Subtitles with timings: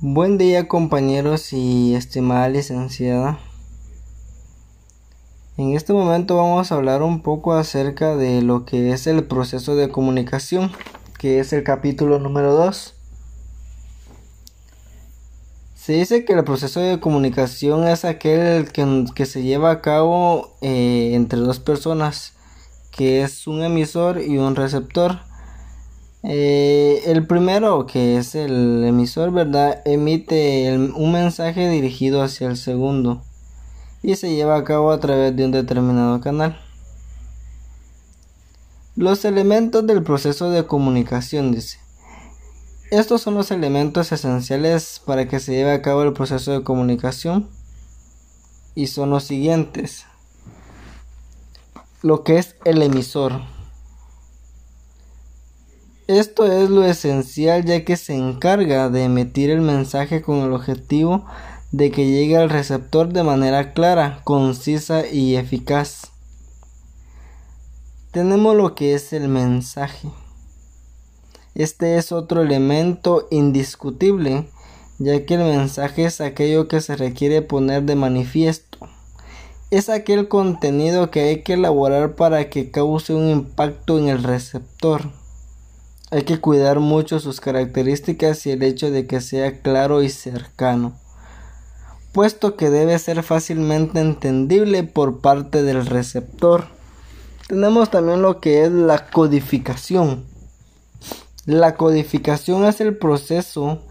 [0.00, 3.40] Buen día compañeros y estimada licenciada.
[5.56, 9.74] En este momento vamos a hablar un poco acerca de lo que es el proceso
[9.74, 10.70] de comunicación,
[11.18, 12.94] que es el capítulo número 2.
[15.74, 21.10] Se dice que el proceso de comunicación es aquel que, se lleva a cabo eh,
[21.14, 22.34] entre dos personas,
[22.92, 25.27] que es un emisor y un receptor.
[26.24, 29.82] Eh, el primero, que es el emisor, ¿verdad?
[29.84, 33.22] Emite un mensaje dirigido hacia el segundo
[34.02, 36.60] y se lleva a cabo a través de un determinado canal.
[38.96, 41.78] Los elementos del proceso de comunicación, dice.
[42.90, 47.48] Estos son los elementos esenciales para que se lleve a cabo el proceso de comunicación
[48.74, 50.06] y son los siguientes.
[52.02, 53.57] Lo que es el emisor.
[56.08, 61.26] Esto es lo esencial ya que se encarga de emitir el mensaje con el objetivo
[61.70, 66.10] de que llegue al receptor de manera clara, concisa y eficaz.
[68.10, 70.08] Tenemos lo que es el mensaje.
[71.54, 74.48] Este es otro elemento indiscutible,
[74.98, 78.78] ya que el mensaje es aquello que se requiere poner de manifiesto.
[79.70, 85.17] Es aquel contenido que hay que elaborar para que cause un impacto en el receptor.
[86.10, 90.94] Hay que cuidar mucho sus características y el hecho de que sea claro y cercano,
[92.12, 96.68] puesto que debe ser fácilmente entendible por parte del receptor.
[97.46, 100.24] Tenemos también lo que es la codificación.
[101.44, 103.82] La codificación es el proceso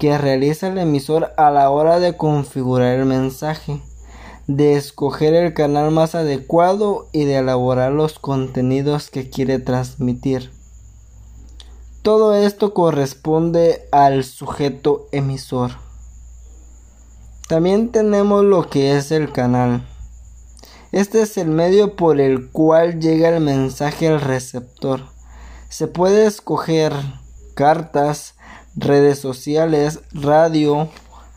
[0.00, 3.80] que realiza el emisor a la hora de configurar el mensaje,
[4.48, 10.50] de escoger el canal más adecuado y de elaborar los contenidos que quiere transmitir.
[12.02, 15.72] Todo esto corresponde al sujeto emisor.
[17.46, 19.86] También tenemos lo que es el canal.
[20.92, 25.02] Este es el medio por el cual llega el mensaje al receptor.
[25.68, 26.94] Se puede escoger
[27.54, 28.34] cartas,
[28.74, 30.88] redes sociales, radio,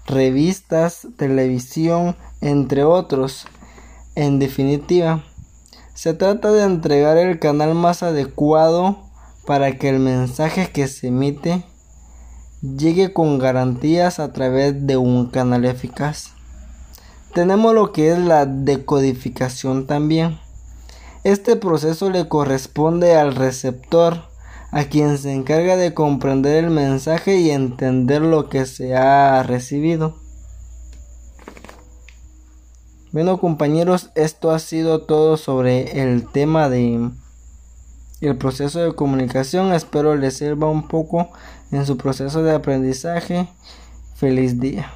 [0.05, 3.47] revistas, televisión, entre otros.
[4.15, 5.25] En definitiva,
[5.93, 9.11] se trata de entregar el canal más adecuado
[9.45, 11.63] para que el mensaje que se emite
[12.61, 16.31] llegue con garantías a través de un canal eficaz.
[17.33, 20.39] Tenemos lo que es la decodificación también.
[21.23, 24.23] Este proceso le corresponde al receptor,
[24.71, 30.15] a quien se encarga de comprender el mensaje y entender lo que se ha recibido.
[33.11, 37.11] Bueno compañeros, esto ha sido todo sobre el tema de
[38.27, 39.73] el proceso de comunicación.
[39.73, 41.29] Espero les sirva un poco
[41.71, 43.47] en su proceso de aprendizaje.
[44.15, 44.91] Feliz día.